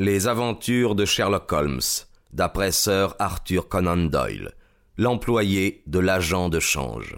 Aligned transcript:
Les 0.00 0.28
aventures 0.28 0.94
de 0.94 1.04
Sherlock 1.04 1.50
Holmes, 1.50 1.80
d'après 2.32 2.70
Sir 2.70 3.16
Arthur 3.18 3.68
Conan 3.68 3.96
Doyle, 3.96 4.52
l'employé 4.96 5.82
de 5.88 5.98
l'agent 5.98 6.48
de 6.48 6.60
change. 6.60 7.16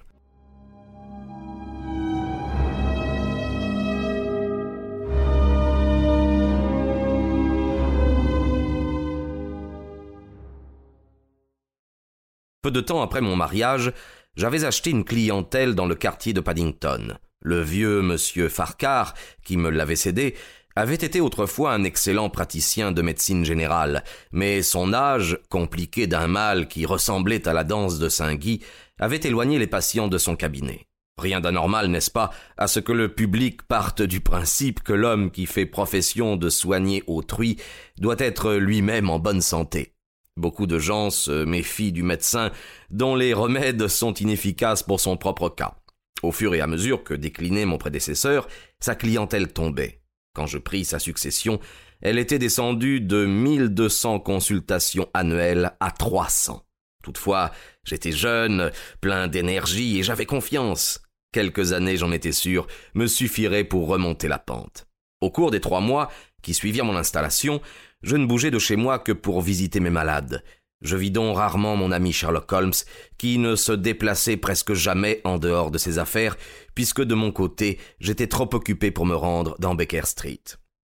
Peu 12.62 12.70
de 12.70 12.80
temps 12.80 13.02
après 13.02 13.20
mon 13.20 13.36
mariage, 13.36 13.92
j'avais 14.36 14.64
acheté 14.64 14.88
une 14.88 15.04
clientèle 15.04 15.74
dans 15.74 15.84
le 15.84 15.96
quartier 15.96 16.32
de 16.32 16.40
Paddington. 16.40 17.18
Le 17.42 17.60
vieux 17.60 18.00
monsieur 18.00 18.48
Farcar, 18.48 19.12
qui 19.44 19.58
me 19.58 19.68
l'avait 19.68 19.96
cédé, 19.96 20.34
avait 20.76 20.94
été 20.94 21.20
autrefois 21.20 21.72
un 21.72 21.84
excellent 21.84 22.30
praticien 22.30 22.92
de 22.92 23.02
médecine 23.02 23.44
générale, 23.44 24.04
mais 24.32 24.62
son 24.62 24.92
âge, 24.92 25.38
compliqué 25.48 26.06
d'un 26.06 26.26
mal 26.26 26.68
qui 26.68 26.86
ressemblait 26.86 27.48
à 27.48 27.52
la 27.52 27.64
danse 27.64 27.98
de 27.98 28.08
Saint-Guy, 28.08 28.60
avait 28.98 29.20
éloigné 29.22 29.58
les 29.58 29.66
patients 29.66 30.08
de 30.08 30.18
son 30.18 30.36
cabinet. 30.36 30.86
Rien 31.18 31.40
d'anormal, 31.40 31.88
n'est-ce 31.88 32.10
pas, 32.10 32.30
à 32.56 32.66
ce 32.66 32.80
que 32.80 32.92
le 32.92 33.12
public 33.12 33.62
parte 33.62 34.00
du 34.00 34.20
principe 34.20 34.82
que 34.82 34.94
l'homme 34.94 35.30
qui 35.30 35.44
fait 35.44 35.66
profession 35.66 36.36
de 36.36 36.48
soigner 36.48 37.02
autrui 37.06 37.58
doit 37.98 38.16
être 38.18 38.54
lui-même 38.54 39.10
en 39.10 39.18
bonne 39.18 39.42
santé. 39.42 39.92
Beaucoup 40.36 40.66
de 40.66 40.78
gens 40.78 41.10
se 41.10 41.44
méfient 41.44 41.92
du 41.92 42.02
médecin 42.02 42.50
dont 42.90 43.14
les 43.14 43.34
remèdes 43.34 43.88
sont 43.88 44.14
inefficaces 44.14 44.82
pour 44.82 45.00
son 45.00 45.18
propre 45.18 45.50
cas. 45.50 45.74
Au 46.22 46.32
fur 46.32 46.54
et 46.54 46.60
à 46.62 46.66
mesure 46.66 47.04
que 47.04 47.14
déclinait 47.14 47.66
mon 47.66 47.76
prédécesseur, 47.76 48.48
sa 48.78 48.94
clientèle 48.94 49.52
tombait. 49.52 49.99
Quand 50.40 50.46
je 50.46 50.56
pris 50.56 50.86
sa 50.86 50.98
succession, 50.98 51.60
elle 52.00 52.18
était 52.18 52.38
descendue 52.38 53.02
de 53.02 53.26
1200 53.26 54.20
consultations 54.20 55.06
annuelles 55.12 55.72
à 55.80 55.90
300. 55.90 56.64
Toutefois, 57.02 57.50
j'étais 57.84 58.10
jeune, 58.10 58.70
plein 59.02 59.28
d'énergie 59.28 59.98
et 59.98 60.02
j'avais 60.02 60.24
confiance. 60.24 61.02
Quelques 61.34 61.74
années, 61.74 61.98
j'en 61.98 62.10
étais 62.10 62.32
sûr, 62.32 62.66
me 62.94 63.06
suffiraient 63.06 63.64
pour 63.64 63.86
remonter 63.86 64.28
la 64.28 64.38
pente. 64.38 64.86
Au 65.20 65.30
cours 65.30 65.50
des 65.50 65.60
trois 65.60 65.82
mois 65.82 66.10
qui 66.40 66.54
suivirent 66.54 66.86
mon 66.86 66.96
installation, 66.96 67.60
je 68.02 68.16
ne 68.16 68.24
bougeais 68.24 68.50
de 68.50 68.58
chez 68.58 68.76
moi 68.76 68.98
que 68.98 69.12
pour 69.12 69.42
visiter 69.42 69.78
mes 69.78 69.90
malades. 69.90 70.42
Je 70.82 70.96
vis 70.96 71.10
donc 71.10 71.36
rarement 71.36 71.76
mon 71.76 71.92
ami 71.92 72.12
Sherlock 72.12 72.50
Holmes, 72.52 72.72
qui 73.18 73.38
ne 73.38 73.54
se 73.54 73.72
déplaçait 73.72 74.38
presque 74.38 74.72
jamais 74.72 75.20
en 75.24 75.38
dehors 75.38 75.70
de 75.70 75.78
ses 75.78 75.98
affaires, 75.98 76.36
puisque 76.74 77.02
de 77.02 77.14
mon 77.14 77.32
côté, 77.32 77.78
j'étais 77.98 78.28
trop 78.28 78.48
occupé 78.54 78.90
pour 78.90 79.04
me 79.04 79.14
rendre 79.14 79.56
dans 79.58 79.74
Baker 79.74 80.02
Street. 80.04 80.42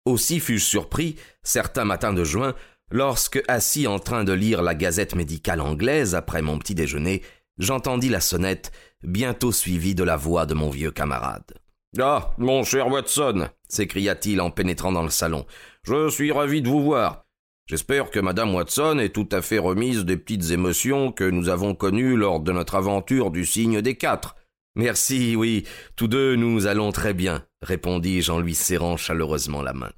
Aussi 0.05 0.39
fus-je 0.39 0.65
surpris, 0.65 1.15
certains 1.43 1.85
matins 1.85 2.13
de 2.13 2.23
juin, 2.23 2.53
lorsque, 2.91 3.41
assis 3.47 3.87
en 3.87 3.99
train 3.99 4.23
de 4.23 4.33
lire 4.33 4.61
la 4.61 4.75
gazette 4.75 5.15
médicale 5.15 5.61
anglaise 5.61 6.15
après 6.15 6.41
mon 6.41 6.59
petit 6.59 6.75
déjeuner, 6.75 7.21
j'entendis 7.57 8.09
la 8.09 8.21
sonnette, 8.21 8.71
bientôt 9.03 9.51
suivie 9.51 9.95
de 9.95 10.03
la 10.03 10.17
voix 10.17 10.45
de 10.45 10.53
mon 10.53 10.69
vieux 10.69 10.91
camarade. 10.91 11.53
Ah, 11.99 12.31
mon 12.37 12.63
cher 12.63 12.89
Watson, 12.89 13.47
s'écria-t-il 13.69 14.41
en 14.41 14.51
pénétrant 14.51 14.91
dans 14.91 15.03
le 15.03 15.09
salon, 15.09 15.45
je 15.83 16.09
suis 16.09 16.31
ravi 16.31 16.61
de 16.61 16.67
vous 16.67 16.83
voir. 16.83 17.26
J'espère 17.67 18.11
que 18.11 18.21
Madame 18.21 18.55
Watson 18.55 18.97
est 18.97 19.13
tout 19.13 19.27
à 19.29 19.41
fait 19.41 19.57
remise 19.57 20.05
des 20.05 20.15
petites 20.15 20.51
émotions 20.51 21.11
que 21.11 21.25
nous 21.25 21.49
avons 21.49 21.75
connues 21.75 22.15
lors 22.15 22.39
de 22.39 22.53
notre 22.53 22.75
aventure 22.75 23.29
du 23.29 23.45
signe 23.45 23.81
des 23.81 23.95
quatre. 23.95 24.37
Merci, 24.77 25.35
oui, 25.35 25.65
tous 25.97 26.07
deux 26.07 26.37
nous 26.37 26.65
allons 26.65 26.93
très 26.93 27.13
bien, 27.13 27.43
répondis-je 27.61 28.31
en 28.31 28.39
lui 28.39 28.55
serrant 28.55 28.95
chaleureusement 28.95 29.61
la 29.61 29.73
main. 29.73 29.91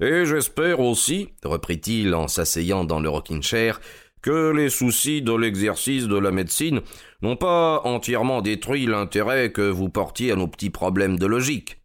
Et 0.00 0.24
j'espère 0.24 0.80
aussi, 0.80 1.28
reprit-il 1.44 2.12
en 2.12 2.26
s'asseyant 2.26 2.82
dans 2.82 2.98
le 2.98 3.08
rocking 3.08 3.42
chair, 3.42 3.80
que 4.20 4.50
les 4.50 4.68
soucis 4.68 5.22
de 5.22 5.32
l'exercice 5.32 6.08
de 6.08 6.18
la 6.18 6.32
médecine 6.32 6.80
n'ont 7.22 7.36
pas 7.36 7.82
entièrement 7.84 8.42
détruit 8.42 8.86
l'intérêt 8.86 9.52
que 9.52 9.70
vous 9.70 9.90
portiez 9.90 10.32
à 10.32 10.36
nos 10.36 10.48
petits 10.48 10.70
problèmes 10.70 11.20
de 11.20 11.26
logique. 11.26 11.81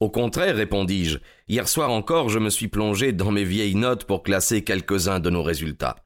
Au 0.00 0.10
contraire, 0.10 0.54
répondis-je, 0.54 1.18
hier 1.48 1.68
soir 1.68 1.90
encore 1.90 2.28
je 2.28 2.38
me 2.38 2.50
suis 2.50 2.68
plongé 2.68 3.12
dans 3.12 3.32
mes 3.32 3.42
vieilles 3.42 3.74
notes 3.74 4.04
pour 4.04 4.22
classer 4.22 4.62
quelques-uns 4.62 5.18
de 5.18 5.28
nos 5.28 5.42
résultats. 5.42 5.96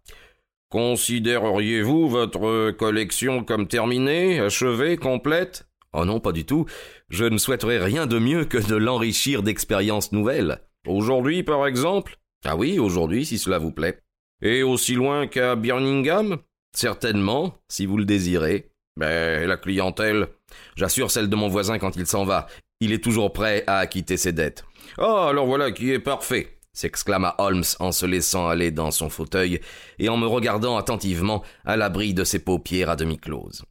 Considéreriez-vous 0.70 2.08
votre 2.08 2.70
collection 2.70 3.44
comme 3.44 3.68
terminée, 3.68 4.40
achevée, 4.40 4.96
complète? 4.96 5.68
Oh 5.92 6.06
non, 6.06 6.20
pas 6.20 6.32
du 6.32 6.46
tout. 6.46 6.64
Je 7.10 7.26
ne 7.26 7.36
souhaiterais 7.36 7.84
rien 7.84 8.06
de 8.06 8.18
mieux 8.18 8.46
que 8.46 8.56
de 8.56 8.76
l'enrichir 8.76 9.42
d'expériences 9.42 10.12
nouvelles. 10.12 10.62
Aujourd'hui, 10.86 11.42
par 11.42 11.66
exemple? 11.66 12.16
Ah 12.46 12.56
oui, 12.56 12.78
aujourd'hui, 12.78 13.26
si 13.26 13.36
cela 13.36 13.58
vous 13.58 13.72
plaît. 13.72 14.00
Et 14.40 14.62
aussi 14.62 14.94
loin 14.94 15.26
qu'à 15.26 15.54
Birmingham? 15.54 16.38
Certainement, 16.74 17.58
si 17.68 17.84
vous 17.84 17.98
le 17.98 18.06
désirez. 18.06 18.70
Mais 18.96 19.46
la 19.46 19.58
clientèle? 19.58 20.28
J'assure 20.76 21.10
celle 21.10 21.28
de 21.28 21.36
mon 21.36 21.48
voisin 21.48 21.78
quand 21.78 21.96
il 21.96 22.06
s'en 22.06 22.24
va. 22.24 22.46
Il 22.82 22.92
est 22.92 22.98
toujours 22.98 23.32
prêt 23.32 23.62
à 23.68 23.78
acquitter 23.78 24.16
ses 24.16 24.32
dettes. 24.32 24.64
Ah, 24.98 25.28
alors 25.28 25.46
voilà 25.46 25.70
qui 25.70 25.92
est 25.92 26.00
parfait 26.00 26.58
s'exclama 26.72 27.36
Holmes 27.38 27.62
en 27.78 27.92
se 27.92 28.06
laissant 28.06 28.48
aller 28.48 28.72
dans 28.72 28.90
son 28.90 29.08
fauteuil 29.08 29.60
et 30.00 30.08
en 30.08 30.16
me 30.16 30.26
regardant 30.26 30.76
attentivement 30.76 31.44
à 31.64 31.76
l'abri 31.76 32.12
de 32.12 32.24
ses 32.24 32.40
paupières 32.40 32.90
à 32.90 32.96
demi 32.96 33.18
closes. 33.18 33.62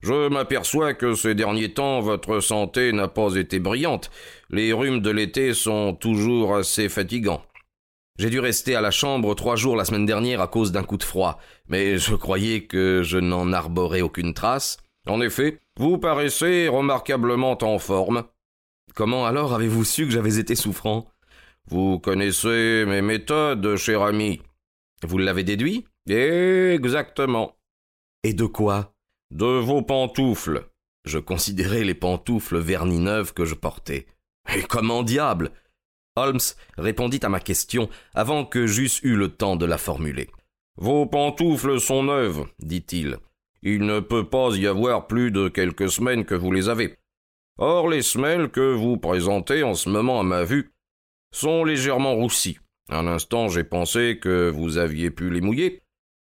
Je 0.00 0.28
m'aperçois 0.28 0.92
que 0.94 1.14
ces 1.14 1.36
derniers 1.36 1.72
temps 1.72 2.00
votre 2.00 2.40
santé 2.40 2.92
n'a 2.92 3.06
pas 3.06 3.36
été 3.36 3.60
brillante. 3.60 4.10
Les 4.50 4.72
rhumes 4.72 5.02
de 5.02 5.10
l'été 5.10 5.54
sont 5.54 5.94
toujours 5.94 6.56
assez 6.56 6.88
fatigants. 6.88 7.42
J'ai 8.18 8.30
dû 8.30 8.40
rester 8.40 8.74
à 8.74 8.80
la 8.80 8.90
chambre 8.90 9.36
trois 9.36 9.54
jours 9.54 9.76
la 9.76 9.84
semaine 9.84 10.06
dernière 10.06 10.40
à 10.40 10.48
cause 10.48 10.72
d'un 10.72 10.82
coup 10.82 10.96
de 10.96 11.04
froid, 11.04 11.38
mais 11.68 11.96
je 11.96 12.16
croyais 12.16 12.64
que 12.64 13.02
je 13.04 13.18
n'en 13.18 13.52
arborais 13.52 14.00
aucune 14.00 14.34
trace. 14.34 14.78
En 15.06 15.20
effet, 15.20 15.60
vous 15.78 15.98
paraissez 15.98 16.66
remarquablement 16.66 17.56
en 17.62 17.78
forme. 17.78 18.24
Comment 18.98 19.26
alors 19.26 19.54
avez-vous 19.54 19.84
su 19.84 20.06
que 20.06 20.10
j'avais 20.10 20.40
été 20.40 20.56
souffrant? 20.56 21.08
Vous 21.68 22.00
connaissez 22.00 22.84
mes 22.84 23.00
méthodes, 23.00 23.76
cher 23.76 24.02
ami. 24.02 24.42
Vous 25.04 25.18
l'avez 25.18 25.44
déduit? 25.44 25.86
Exactement. 26.08 27.56
Et 28.24 28.32
de 28.32 28.44
quoi? 28.44 28.92
De 29.30 29.46
vos 29.46 29.82
pantoufles. 29.82 30.66
Je 31.04 31.20
considérais 31.20 31.84
les 31.84 31.94
pantoufles 31.94 32.58
vernis 32.58 32.98
neuves 32.98 33.34
que 33.34 33.44
je 33.44 33.54
portais. 33.54 34.06
Et 34.56 34.62
comment 34.62 35.04
diable 35.04 35.52
Holmes 36.16 36.40
répondit 36.76 37.20
à 37.22 37.28
ma 37.28 37.38
question 37.38 37.88
avant 38.14 38.44
que 38.44 38.66
j'eusse 38.66 39.00
eu 39.04 39.14
le 39.14 39.28
temps 39.28 39.54
de 39.54 39.64
la 39.64 39.78
formuler. 39.78 40.28
Vos 40.76 41.06
pantoufles 41.06 41.78
sont 41.78 42.02
neuves, 42.02 42.46
dit-il. 42.58 43.18
Il 43.62 43.86
ne 43.86 44.00
peut 44.00 44.28
pas 44.28 44.56
y 44.56 44.66
avoir 44.66 45.06
plus 45.06 45.30
de 45.30 45.46
quelques 45.46 45.88
semaines 45.88 46.24
que 46.24 46.34
vous 46.34 46.50
les 46.50 46.68
avez. 46.68 46.96
Or, 47.60 47.88
les 47.88 48.02
semelles 48.02 48.50
que 48.50 48.72
vous 48.72 48.98
présentez 48.98 49.64
en 49.64 49.74
ce 49.74 49.88
moment 49.88 50.20
à 50.20 50.22
ma 50.22 50.44
vue 50.44 50.70
sont 51.32 51.64
légèrement 51.64 52.14
roussies. 52.14 52.58
Un 52.88 53.08
instant, 53.08 53.48
j'ai 53.48 53.64
pensé 53.64 54.20
que 54.22 54.48
vous 54.48 54.78
aviez 54.78 55.10
pu 55.10 55.28
les 55.28 55.40
mouiller, 55.40 55.82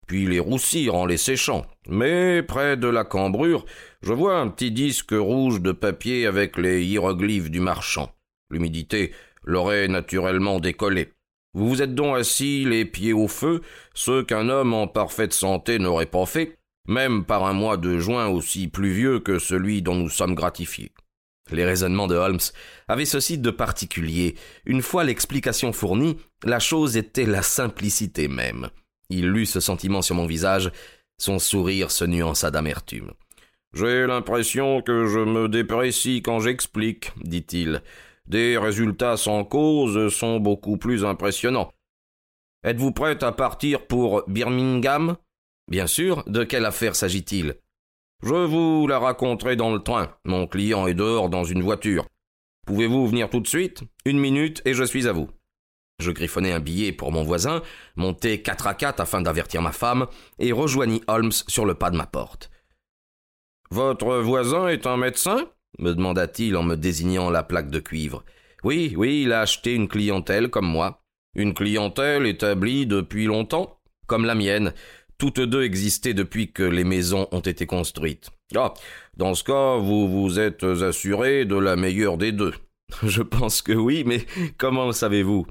puis 0.05 0.27
les 0.27 0.39
roussir 0.39 0.93
en 0.93 1.07
les 1.07 1.17
séchant. 1.17 1.65
Mais 1.87 2.43
près 2.43 2.77
de 2.77 2.87
la 2.87 3.03
cambrure, 3.03 3.65
je 4.03 4.13
vois 4.13 4.39
un 4.39 4.49
petit 4.49 4.71
disque 4.71 5.15
rouge 5.17 5.61
de 5.61 5.71
papier 5.71 6.27
avec 6.27 6.57
les 6.57 6.85
hiéroglyphes 6.85 7.49
du 7.49 7.59
marchand. 7.59 8.11
L'humidité 8.51 9.11
l'aurait 9.43 9.87
naturellement 9.87 10.59
décollé. 10.59 11.11
Vous 11.55 11.67
vous 11.67 11.81
êtes 11.81 11.95
donc 11.95 12.17
assis 12.17 12.65
les 12.65 12.85
pieds 12.85 13.13
au 13.13 13.27
feu, 13.27 13.61
ce 13.95 14.21
qu'un 14.21 14.49
homme 14.49 14.75
en 14.75 14.87
parfaite 14.87 15.33
santé 15.33 15.79
n'aurait 15.79 16.05
pas 16.05 16.27
fait, 16.27 16.55
même 16.87 17.25
par 17.25 17.45
un 17.45 17.53
mois 17.53 17.77
de 17.77 17.97
juin 17.97 18.27
aussi 18.27 18.67
pluvieux 18.67 19.19
que 19.19 19.39
celui 19.39 19.81
dont 19.81 19.95
nous 19.95 20.09
sommes 20.09 20.35
gratifiés. 20.35 20.91
Les 21.51 21.65
raisonnements 21.65 22.07
de 22.07 22.15
Holmes 22.15 22.39
avaient 22.87 23.05
ceci 23.05 23.37
de 23.37 23.51
particulier. 23.51 24.35
Une 24.65 24.81
fois 24.81 25.03
l'explication 25.03 25.73
fournie, 25.73 26.17
la 26.43 26.59
chose 26.59 26.97
était 26.97 27.25
la 27.25 27.41
simplicité 27.41 28.27
même. 28.27 28.69
Il 29.09 29.29
lut 29.29 29.45
ce 29.45 29.59
sentiment 29.59 30.01
sur 30.01 30.15
mon 30.15 30.25
visage, 30.25 30.71
son 31.17 31.39
sourire 31.39 31.91
se 31.91 32.05
nuança 32.05 32.49
d'amertume. 32.49 33.11
J'ai 33.73 34.07
l'impression 34.07 34.81
que 34.81 35.05
je 35.05 35.19
me 35.19 35.47
déprécie 35.47 36.21
quand 36.21 36.39
j'explique, 36.39 37.11
dit-il. 37.23 37.83
Des 38.25 38.57
résultats 38.57 39.17
sans 39.17 39.43
cause 39.43 40.11
sont 40.13 40.39
beaucoup 40.39 40.77
plus 40.77 41.05
impressionnants. 41.05 41.71
Êtes-vous 42.63 42.91
prête 42.91 43.21
à 43.21 43.31
partir 43.31 43.85
pour 43.85 44.23
Birmingham? 44.27 45.17
Bien 45.69 45.85
sûr, 45.87 46.23
de 46.25 46.43
quelle 46.43 46.65
affaire 46.65 46.95
s'agit-il? 46.95 47.55
Je 48.25 48.33
vous 48.33 48.87
la 48.87 48.97
raconterai 48.97 49.55
dans 49.55 49.71
le 49.71 49.79
train. 49.79 50.09
Mon 50.25 50.47
client 50.47 50.87
est 50.87 50.95
dehors 50.95 51.29
dans 51.29 51.43
une 51.43 51.61
voiture. 51.61 52.05
Pouvez-vous 52.65 53.07
venir 53.07 53.29
tout 53.29 53.39
de 53.39 53.47
suite? 53.47 53.83
Une 54.03 54.19
minute 54.19 54.63
et 54.65 54.73
je 54.73 54.83
suis 54.83 55.07
à 55.07 55.11
vous. 55.11 55.29
Je 55.99 56.11
griffonnai 56.11 56.51
un 56.51 56.59
billet 56.59 56.91
pour 56.91 57.11
mon 57.11 57.23
voisin, 57.23 57.61
montai 57.95 58.41
quatre 58.41 58.67
à 58.67 58.73
quatre 58.73 58.99
afin 58.99 59.21
d'avertir 59.21 59.61
ma 59.61 59.71
femme, 59.71 60.07
et 60.39 60.51
rejoignis 60.51 61.03
Holmes 61.07 61.31
sur 61.31 61.65
le 61.65 61.75
pas 61.75 61.91
de 61.91 61.97
ma 61.97 62.07
porte. 62.07 62.49
Votre 63.69 64.17
voisin 64.17 64.67
est 64.67 64.87
un 64.87 64.97
médecin? 64.97 65.45
me 65.77 65.93
demanda-t-il 65.93 66.55
en 66.57 66.63
me 66.63 66.75
désignant 66.75 67.29
la 67.29 67.43
plaque 67.43 67.69
de 67.69 67.79
cuivre. 67.79 68.23
Oui, 68.63 68.95
oui, 68.97 69.21
il 69.23 69.33
a 69.33 69.41
acheté 69.41 69.75
une 69.75 69.87
clientèle 69.87 70.49
comme 70.49 70.65
moi. 70.65 71.03
Une 71.35 71.53
clientèle 71.53 72.25
établie 72.25 72.87
depuis 72.87 73.25
longtemps 73.25 73.79
Comme 74.07 74.25
la 74.25 74.35
mienne. 74.35 74.73
Toutes 75.17 75.39
deux 75.39 75.63
existaient 75.63 76.13
depuis 76.13 76.51
que 76.51 76.63
les 76.63 76.83
maisons 76.83 77.27
ont 77.31 77.39
été 77.39 77.65
construites. 77.65 78.29
Ah, 78.55 78.73
dans 79.15 79.33
ce 79.33 79.43
cas, 79.43 79.77
vous 79.77 80.07
vous 80.09 80.39
êtes 80.39 80.63
assuré 80.63 81.45
de 81.45 81.55
la 81.55 81.75
meilleure 81.75 82.17
des 82.17 82.31
deux. 82.31 82.53
Je 83.03 83.21
pense 83.21 83.61
que 83.61 83.73
oui, 83.73 84.03
mais 84.05 84.25
comment 84.57 84.91
savez-vous? 84.91 85.45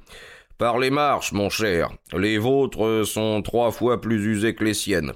Par 0.59 0.79
les 0.79 0.91
marches, 0.91 1.33
mon 1.33 1.51
cher. 1.51 1.91
Les 2.13 2.39
vôtres 2.39 3.05
sont 3.05 3.43
trois 3.43 3.73
fois 3.73 4.01
plus 4.01 4.25
usées 4.25 4.55
que 4.55 4.65
les 4.65 4.75
siennes. 4.75 5.13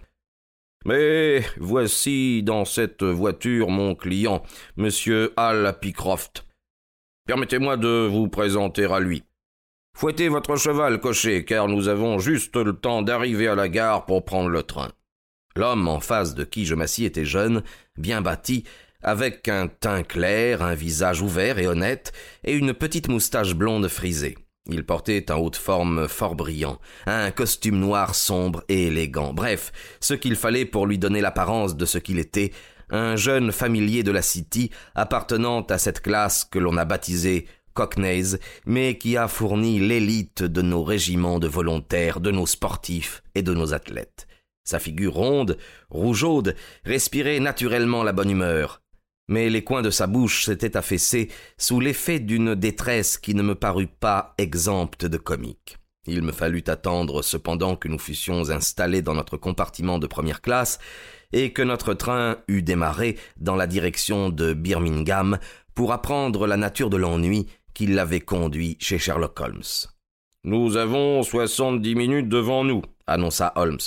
Mais 0.84 1.42
voici 1.58 2.42
dans 2.42 2.64
cette 2.64 3.02
voiture 3.02 3.68
mon 3.68 3.94
client, 3.94 4.42
monsieur 4.76 5.32
Al 5.36 5.76
Pycroft. 5.80 6.44
Permettez-moi 7.26 7.76
de 7.76 8.08
vous 8.10 8.28
présenter 8.28 8.84
à 8.84 8.98
lui. 8.98 9.22
Fouettez 9.98 10.28
votre 10.28 10.54
cheval, 10.54 11.00
cocher, 11.00 11.44
car 11.44 11.66
nous 11.66 11.88
avons 11.88 12.20
juste 12.20 12.54
le 12.54 12.72
temps 12.72 13.02
d'arriver 13.02 13.48
à 13.48 13.56
la 13.56 13.68
gare 13.68 14.06
pour 14.06 14.24
prendre 14.24 14.48
le 14.48 14.62
train. 14.62 14.92
L'homme 15.56 15.88
en 15.88 15.98
face 15.98 16.36
de 16.36 16.44
qui 16.44 16.66
je 16.66 16.76
m'assis 16.76 17.04
était 17.04 17.24
jeune, 17.24 17.64
bien 17.96 18.22
bâti, 18.22 18.62
avec 19.02 19.48
un 19.48 19.66
teint 19.66 20.04
clair, 20.04 20.62
un 20.62 20.76
visage 20.76 21.20
ouvert 21.20 21.58
et 21.58 21.66
honnête, 21.66 22.12
et 22.44 22.54
une 22.54 22.74
petite 22.74 23.08
moustache 23.08 23.56
blonde 23.56 23.88
frisée. 23.88 24.38
Il 24.68 24.86
portait 24.86 25.32
un 25.32 25.34
haut 25.34 25.50
de 25.50 25.56
forme 25.56 26.06
fort 26.06 26.36
brillant, 26.36 26.78
un 27.06 27.32
costume 27.32 27.80
noir 27.80 28.14
sombre 28.14 28.62
et 28.68 28.86
élégant, 28.86 29.34
bref, 29.34 29.72
ce 29.98 30.14
qu'il 30.14 30.36
fallait 30.36 30.64
pour 30.64 30.86
lui 30.86 30.98
donner 30.98 31.20
l'apparence 31.20 31.74
de 31.74 31.86
ce 31.86 31.98
qu'il 31.98 32.20
était, 32.20 32.52
un 32.90 33.16
jeune 33.16 33.50
familier 33.50 34.04
de 34.04 34.12
la 34.12 34.22
City 34.22 34.70
appartenant 34.94 35.62
à 35.62 35.76
cette 35.76 36.02
classe 36.02 36.44
que 36.44 36.60
l'on 36.60 36.76
a 36.76 36.84
baptisée 36.84 37.48
Cockneys, 37.74 38.38
mais 38.66 38.98
qui 38.98 39.16
a 39.16 39.28
fourni 39.28 39.78
l'élite 39.78 40.42
de 40.42 40.62
nos 40.62 40.82
régiments 40.82 41.38
de 41.38 41.48
volontaires, 41.48 42.20
de 42.20 42.30
nos 42.30 42.46
sportifs 42.46 43.22
et 43.34 43.42
de 43.42 43.54
nos 43.54 43.74
athlètes. 43.74 44.26
Sa 44.64 44.78
figure 44.78 45.14
ronde, 45.14 45.56
rougeaude, 45.88 46.54
respirait 46.84 47.40
naturellement 47.40 48.02
la 48.02 48.12
bonne 48.12 48.30
humeur. 48.30 48.82
Mais 49.28 49.50
les 49.50 49.64
coins 49.64 49.82
de 49.82 49.90
sa 49.90 50.06
bouche 50.06 50.44
s'étaient 50.44 50.76
affaissés 50.76 51.30
sous 51.56 51.80
l'effet 51.80 52.18
d'une 52.18 52.54
détresse 52.54 53.18
qui 53.18 53.34
ne 53.34 53.42
me 53.42 53.54
parut 53.54 53.86
pas 53.86 54.34
exempte 54.38 55.06
de 55.06 55.18
comique. 55.18 55.78
Il 56.06 56.22
me 56.22 56.32
fallut 56.32 56.64
attendre 56.66 57.22
cependant 57.22 57.76
que 57.76 57.88
nous 57.88 57.98
fussions 57.98 58.48
installés 58.48 59.02
dans 59.02 59.14
notre 59.14 59.36
compartiment 59.36 59.98
de 59.98 60.06
première 60.06 60.40
classe 60.40 60.78
et 61.32 61.52
que 61.52 61.62
notre 61.62 61.92
train 61.92 62.38
eût 62.48 62.62
démarré 62.62 63.18
dans 63.36 63.56
la 63.56 63.66
direction 63.66 64.30
de 64.30 64.54
Birmingham 64.54 65.38
pour 65.74 65.92
apprendre 65.92 66.46
la 66.46 66.56
nature 66.56 66.88
de 66.88 66.96
l'ennui 66.96 67.46
qui 67.78 67.86
l'avait 67.86 68.18
conduit 68.18 68.76
chez 68.80 68.98
Sherlock 68.98 69.38
Holmes. 69.38 69.62
Nous 70.42 70.76
avons 70.76 71.22
soixante-dix 71.22 71.94
minutes 71.94 72.28
devant 72.28 72.64
nous, 72.64 72.82
annonça 73.06 73.52
Holmes. 73.54 73.78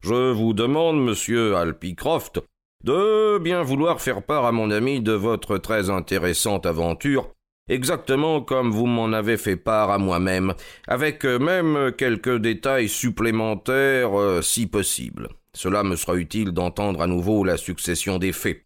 Je 0.00 0.30
vous 0.30 0.52
demande, 0.52 1.04
monsieur 1.04 1.56
Alpycroft, 1.56 2.38
de 2.84 3.38
bien 3.38 3.62
vouloir 3.62 4.00
faire 4.00 4.22
part 4.22 4.44
à 4.44 4.52
mon 4.52 4.70
ami 4.70 5.00
de 5.00 5.10
votre 5.10 5.58
très 5.58 5.90
intéressante 5.90 6.66
aventure, 6.66 7.32
exactement 7.68 8.42
comme 8.42 8.70
vous 8.70 8.86
m'en 8.86 9.12
avez 9.12 9.36
fait 9.36 9.56
part 9.56 9.90
à 9.90 9.98
moi-même, 9.98 10.54
avec 10.86 11.24
même 11.24 11.90
quelques 11.98 12.36
détails 12.36 12.88
supplémentaires 12.88 14.16
euh, 14.16 14.40
si 14.40 14.68
possible. 14.68 15.28
Cela 15.52 15.82
me 15.82 15.96
sera 15.96 16.14
utile 16.14 16.52
d'entendre 16.52 17.02
à 17.02 17.08
nouveau 17.08 17.42
la 17.42 17.56
succession 17.56 18.18
des 18.18 18.32
faits. 18.32 18.62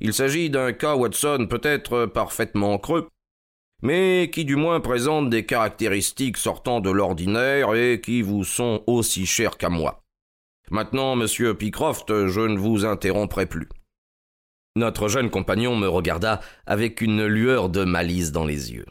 Il 0.00 0.14
s'agit 0.14 0.48
d'un 0.48 0.72
cas 0.72 0.96
Watson 0.96 1.46
peut-être 1.50 2.06
parfaitement 2.06 2.78
creux, 2.78 3.08
mais 3.82 4.30
qui 4.32 4.44
du 4.44 4.56
moins 4.56 4.80
présente 4.80 5.30
des 5.30 5.46
caractéristiques 5.46 6.36
sortant 6.36 6.80
de 6.80 6.90
l'ordinaire 6.90 7.74
et 7.74 8.00
qui 8.00 8.22
vous 8.22 8.44
sont 8.44 8.82
aussi 8.86 9.26
chères 9.26 9.56
qu'à 9.56 9.68
moi. 9.68 10.02
Maintenant, 10.70 11.16
monsieur 11.16 11.54
Pycroft, 11.54 12.26
je 12.26 12.40
ne 12.40 12.58
vous 12.58 12.84
interromprai 12.84 13.46
plus. 13.46 13.68
Notre 14.76 15.08
jeune 15.08 15.30
compagnon 15.30 15.76
me 15.76 15.88
regarda 15.88 16.40
avec 16.66 17.00
une 17.00 17.24
lueur 17.26 17.68
de 17.68 17.84
malice 17.84 18.32
dans 18.32 18.44
les 18.44 18.72
yeux. 18.72 18.86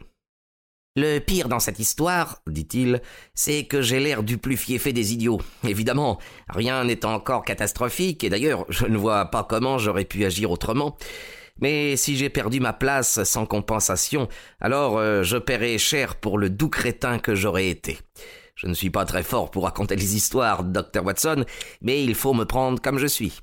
Le 0.95 1.19
pire 1.19 1.47
dans 1.47 1.59
cette 1.59 1.77
histoire, 1.77 2.41
dit-il, 2.47 3.03
c'est 3.35 3.65
que 3.65 3.83
j'ai 3.83 3.99
l'air 3.99 4.23
du 4.23 4.39
plus 4.39 4.57
fiefé 4.57 4.93
des 4.93 5.13
idiots. 5.13 5.39
Évidemment, 5.63 6.17
rien 6.49 6.83
n'est 6.85 7.05
encore 7.05 7.45
catastrophique, 7.45 8.23
et 8.23 8.29
d'ailleurs, 8.29 8.65
je 8.69 8.87
ne 8.87 8.97
vois 8.97 9.25
pas 9.25 9.43
comment 9.43 9.77
j'aurais 9.77 10.05
pu 10.05 10.25
agir 10.25 10.49
autrement. 10.49 10.97
Mais 11.59 11.95
si 11.95 12.15
j'ai 12.17 12.29
perdu 12.29 12.59
ma 12.59 12.73
place 12.73 13.23
sans 13.23 13.45
compensation, 13.45 14.27
alors 14.59 14.97
euh, 14.97 15.23
je 15.23 15.37
paierai 15.37 15.77
cher 15.77 16.15
pour 16.15 16.37
le 16.37 16.49
doux 16.49 16.69
crétin 16.69 17.19
que 17.19 17.35
j'aurais 17.35 17.69
été. 17.69 17.97
Je 18.55 18.67
ne 18.67 18.73
suis 18.73 18.89
pas 18.89 19.05
très 19.05 19.23
fort 19.23 19.51
pour 19.51 19.63
raconter 19.63 19.95
les 19.95 20.15
histoires, 20.15 20.63
Dr. 20.63 21.03
Watson, 21.03 21.45
mais 21.81 22.03
il 22.03 22.15
faut 22.15 22.33
me 22.33 22.45
prendre 22.45 22.81
comme 22.81 22.97
je 22.97 23.07
suis. 23.07 23.39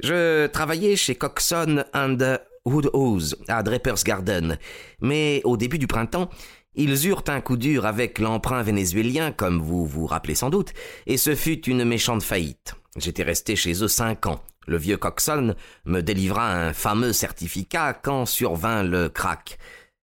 Je 0.00 0.46
travaillais 0.46 0.96
chez 0.96 1.16
Coxon 1.16 1.84
and 1.92 2.38
Woodhouse, 2.64 3.36
à 3.48 3.62
Draper's 3.62 4.04
Garden, 4.04 4.58
mais 5.00 5.40
au 5.44 5.56
début 5.56 5.78
du 5.78 5.88
printemps, 5.88 6.30
ils 6.74 7.06
eurent 7.06 7.24
un 7.26 7.40
coup 7.40 7.56
dur 7.56 7.84
avec 7.84 8.18
l'emprunt 8.18 8.62
vénézuélien, 8.62 9.32
comme 9.32 9.60
vous 9.60 9.84
vous 9.84 10.06
rappelez 10.06 10.34
sans 10.34 10.50
doute, 10.50 10.72
et 11.06 11.16
ce 11.16 11.34
fut 11.34 11.68
une 11.68 11.84
méchante 11.84 12.22
faillite. 12.22 12.74
J'étais 12.96 13.24
resté 13.24 13.56
chez 13.56 13.82
eux 13.82 13.88
cinq 13.88 14.26
ans. 14.26 14.40
Le 14.66 14.76
vieux 14.76 14.96
Coxon 14.96 15.54
me 15.84 16.00
délivra 16.00 16.52
un 16.52 16.72
fameux 16.72 17.12
certificat 17.12 17.94
quand 17.94 18.26
survint 18.26 18.82
le 18.82 19.08
crack. 19.08 19.58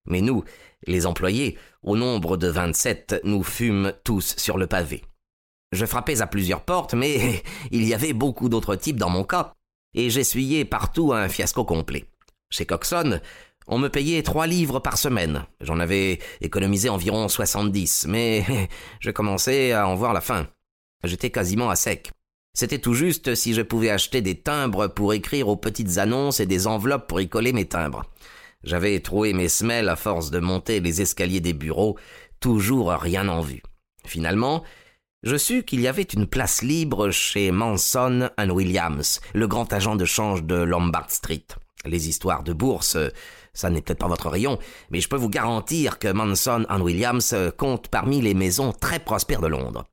Mais 0.06 0.22
nous, 0.22 0.44
les 0.88 1.06
employés, 1.06 1.58
au 1.84 1.96
nombre 1.96 2.38
de 2.38 2.48
vingt-sept, 2.48 3.22
nous 3.24 3.44
fûmes 3.44 3.94
tous 4.04 4.36
sur 4.38 4.58
le 4.58 4.68
pavé. 4.68 5.04
Je 5.72 5.86
frappais 5.86 6.22
à 6.22 6.28
plusieurs 6.28 6.62
portes, 6.62 6.94
mais 6.94 7.44
il 7.72 7.86
y 7.86 7.94
avait 7.94 8.14
beaucoup 8.14 8.50
d'autres 8.50 8.76
types 8.76 8.98
dans 8.98 9.10
mon 9.10 9.24
cas, 9.24 9.54
et 9.94 10.10
j'essuyais 10.10 10.66
partout 10.66 11.14
un 11.14 11.30
fiasco 11.30 11.64
complet. 11.64 12.06
Chez 12.50 12.66
Coxon, 12.66 13.22
on 13.68 13.78
me 13.78 13.90
payait 13.90 14.24
trois 14.24 14.48
livres 14.48 14.80
par 14.80 14.98
semaine. 14.98 15.46
J'en 15.62 15.80
avais 15.80 16.20
économisé 16.42 16.90
environ 16.90 17.28
soixante-dix, 17.28 18.08
mais 18.08 18.44
je 19.00 19.12
commençais 19.12 19.72
à 19.72 19.88
en 19.88 19.96
voir 19.96 20.14
la 20.14 20.22
fin. 20.22 20.48
J'étais 21.04 21.30
quasiment 21.30 21.70
à 21.70 21.76
sec. 21.76 22.12
C'était 22.54 22.80
tout 22.80 22.94
juste 22.94 23.36
si 23.36 23.54
je 23.54 23.62
pouvais 23.62 23.90
acheter 23.90 24.22
des 24.22 24.36
timbres 24.36 24.88
pour 24.88 25.14
écrire 25.14 25.48
aux 25.48 25.56
petites 25.56 25.98
annonces 25.98 26.40
et 26.40 26.46
des 26.46 26.68
enveloppes 26.68 27.08
pour 27.08 27.22
y 27.22 27.30
coller 27.30 27.54
mes 27.54 27.68
timbres. 27.68 28.04
J'avais 28.64 29.00
troué 29.00 29.34
mes 29.34 29.48
semelles 29.48 29.88
à 29.88 29.96
force 29.96 30.32
de 30.32 30.40
monter 30.40 30.80
les 30.80 31.02
escaliers 31.02 31.40
des 31.40 31.54
bureaux, 31.54 31.98
toujours 32.40 32.92
rien 32.92 33.30
en 33.30 33.42
vue. 33.42 33.64
Finalement, 34.06 34.64
je 35.24 35.38
sus 35.38 35.64
qu'il 35.64 35.82
y 35.82 35.88
avait 35.88 36.02
une 36.02 36.28
place 36.28 36.62
libre 36.62 37.12
chez 37.12 37.52
Manson 37.52 38.30
and 38.38 38.50
Williams, 38.50 39.22
le 39.34 39.48
grand 39.48 39.72
agent 39.72 39.96
de 39.96 40.06
change 40.06 40.44
de 40.44 40.56
Lombard 40.56 41.12
Street. 41.12 41.46
Les 41.86 42.10
histoires 42.10 42.44
de 42.44 42.52
bourse, 42.52 42.98
ça 43.54 43.70
n'est 43.70 43.82
peut-être 43.82 44.00
pas 44.00 44.08
votre 44.08 44.30
rayon, 44.30 44.60
mais 44.90 45.00
je 45.00 45.08
peux 45.08 45.18
vous 45.18 45.30
garantir 45.30 46.00
que 46.00 46.12
Manson 46.12 46.66
and 46.70 46.82
Williams 46.82 47.36
compte 47.58 47.88
parmi 47.88 48.22
les 48.22 48.34
maisons 48.34 48.74
très 48.74 49.00
prospères 49.00 49.42
de 49.42 49.48
Londres. 49.48 49.86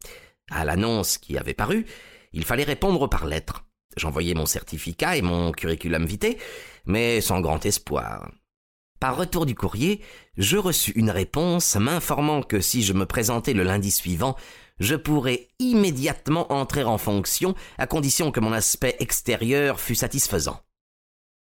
À 0.50 0.64
l'annonce 0.64 1.18
qui 1.18 1.38
avait 1.38 1.54
paru, 1.54 1.86
il 2.36 2.44
fallait 2.44 2.64
répondre 2.64 3.08
par 3.08 3.26
lettre. 3.26 3.64
J'envoyai 3.96 4.34
mon 4.34 4.44
certificat 4.44 5.16
et 5.16 5.22
mon 5.22 5.52
curriculum 5.52 6.04
vitae, 6.04 6.36
mais 6.84 7.22
sans 7.22 7.40
grand 7.40 7.64
espoir. 7.64 8.30
Par 9.00 9.16
retour 9.16 9.46
du 9.46 9.54
courrier, 9.54 10.02
je 10.36 10.58
reçus 10.58 10.92
une 10.92 11.10
réponse 11.10 11.76
m'informant 11.76 12.42
que 12.42 12.60
si 12.60 12.82
je 12.82 12.92
me 12.92 13.06
présentais 13.06 13.54
le 13.54 13.62
lundi 13.62 13.90
suivant, 13.90 14.36
je 14.78 14.94
pourrais 14.94 15.48
immédiatement 15.58 16.52
entrer 16.52 16.84
en 16.84 16.98
fonction 16.98 17.54
à 17.78 17.86
condition 17.86 18.30
que 18.30 18.40
mon 18.40 18.52
aspect 18.52 18.96
extérieur 19.00 19.80
fût 19.80 19.94
satisfaisant. 19.94 20.60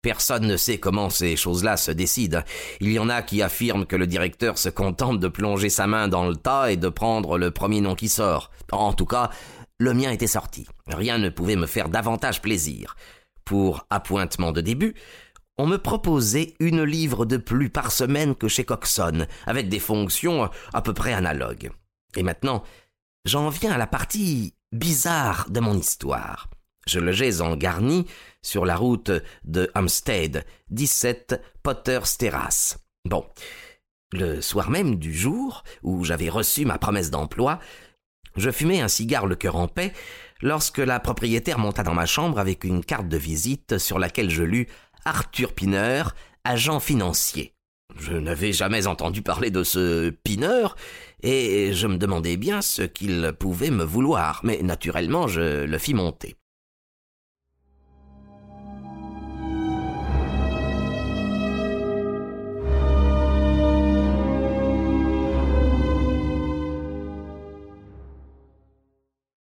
Personne 0.04 0.46
ne 0.46 0.58
sait 0.58 0.80
comment 0.80 1.10
ces 1.10 1.36
choses-là 1.38 1.78
se 1.78 1.90
décident. 1.90 2.44
Il 2.82 2.92
y 2.92 3.00
en 3.00 3.08
a 3.10 3.22
qui 3.22 3.42
affirment 3.42 3.86
que 3.86 3.96
le 3.96 4.06
directeur 4.06 4.58
se 4.58 4.70
contente 4.70 5.20
de 5.20 5.30
plonger 5.30 5.70
sa 5.70 5.88
main 5.88 6.10
dans 6.10 6.28
le 6.28 6.36
tas 6.36 6.72
et 6.72 6.78
de 6.78 6.90
prendre 6.90 7.38
le 7.38 7.52
premier 7.52 7.80
nom 7.80 7.96
qui 7.96 8.10
sort. 8.10 8.52
En 8.72 8.92
tout 8.92 9.06
cas, 9.06 9.30
le 9.84 9.94
mien 9.94 10.12
était 10.12 10.28
sorti. 10.28 10.66
Rien 10.88 11.18
ne 11.18 11.30
pouvait 11.30 11.56
me 11.56 11.68
faire 11.68 11.90
davantage 11.90 12.42
plaisir. 12.42 12.96
Pour 13.46 13.86
appointement 13.90 14.52
de 14.52 14.62
début, 14.62 14.96
on 15.58 15.68
me 15.68 15.78
proposait 15.78 16.56
une 16.60 16.84
livre 16.84 17.26
de 17.26 17.38
plus 17.38 17.70
par 17.70 17.92
semaine 17.92 18.36
que 18.36 18.48
chez 18.48 18.64
Coxon, 18.64 19.28
avec 19.46 19.70
des 19.70 19.80
fonctions 19.80 20.50
à 20.74 20.82
peu 20.82 20.94
près 20.94 21.14
analogues. 21.14 21.70
Et 22.16 22.24
maintenant, 22.24 22.64
j'en 23.26 23.50
viens 23.50 23.74
à 23.74 23.78
la 23.78 23.86
partie 23.86 24.56
bizarre 24.72 25.50
de 25.50 25.60
mon 25.60 25.78
histoire. 25.78 26.50
Je 26.88 27.00
logeais 27.00 27.42
en 27.42 27.56
garni 27.56 28.08
sur 28.42 28.66
la 28.66 28.76
route 28.76 29.12
de 29.44 29.70
Hampstead, 29.76 30.46
17 30.72 31.42
Potter's 31.62 32.18
Terrace. 32.18 32.78
Bon. 33.06 33.26
Le 34.12 34.42
soir 34.42 34.70
même 34.70 34.98
du 34.98 35.14
jour 35.14 35.64
où 35.82 36.04
j'avais 36.04 36.30
reçu 36.30 36.66
ma 36.66 36.78
promesse 36.78 37.10
d'emploi, 37.10 37.60
je 38.36 38.50
fumais 38.50 38.82
un 38.82 38.88
cigare 38.88 39.26
le 39.26 39.36
cœur 39.36 39.56
en 39.56 39.68
paix 39.68 39.94
lorsque 40.42 40.80
la 40.80 41.00
propriétaire 41.00 41.60
monta 41.60 41.84
dans 41.84 41.94
ma 41.94 42.06
chambre 42.06 42.40
avec 42.40 42.64
une 42.64 42.84
carte 42.84 43.08
de 43.08 43.18
visite 43.18 43.78
sur 43.78 44.00
laquelle 44.00 44.30
je 44.30 44.44
lus 44.44 44.68
Arthur 45.06 45.54
Pineur, 45.54 46.16
agent 46.44 46.80
financier. 46.80 47.54
Je 47.98 48.14
n'avais 48.14 48.54
jamais 48.54 48.88
entendu 48.88 49.22
parler 49.22 49.52
de 49.52 49.64
ce 49.64 50.10
Pineur, 50.10 50.76
et 51.22 51.74
je 51.74 51.88
me 51.88 51.98
demandais 51.98 52.38
bien 52.38 52.62
ce 52.62 52.82
qu'il 52.82 53.34
pouvait 53.40 53.70
me 53.70 53.84
vouloir, 53.84 54.42
mais 54.44 54.62
naturellement 54.62 55.28
je 55.28 55.64
le 55.66 55.78
fis 55.78 55.94
monter. 55.94 56.36